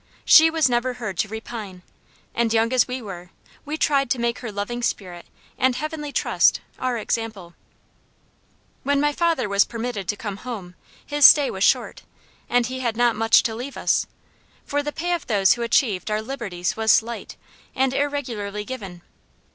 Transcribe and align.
She 0.25 0.49
was 0.49 0.67
never 0.67 0.95
heard 0.95 1.15
to 1.19 1.27
repine; 1.27 1.83
and 2.33 2.51
young 2.51 2.73
as 2.73 2.87
we 2.87 3.03
were, 3.03 3.29
we 3.65 3.77
tried 3.77 4.09
to 4.09 4.17
make 4.19 4.39
her 4.39 4.51
loving 4.51 4.81
spirit 4.81 5.27
and 5.59 5.75
heavenly 5.75 6.11
trust, 6.11 6.59
our 6.79 6.97
example. 6.97 7.53
"When 8.81 8.99
my 8.99 9.13
father 9.13 9.47
was 9.47 9.63
permitted 9.63 10.07
to 10.07 10.15
come 10.15 10.37
home, 10.37 10.73
his 11.05 11.27
stay 11.27 11.51
was 11.51 11.63
short, 11.63 12.01
and 12.49 12.65
he 12.65 12.79
had 12.79 12.97
not 12.97 13.15
much 13.15 13.43
to 13.43 13.53
leave 13.53 13.77
us, 13.77 14.07
for 14.65 14.81
the 14.81 14.91
pay 14.91 15.13
of 15.13 15.27
those 15.27 15.53
who 15.53 15.61
achieved 15.61 16.09
our 16.09 16.19
liberties 16.23 16.75
was 16.75 16.91
slight, 16.91 17.35
and 17.75 17.93
irregularly 17.93 18.65
given. 18.65 19.03